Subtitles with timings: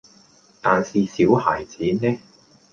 [0.63, 2.19] 但是小孩子呢？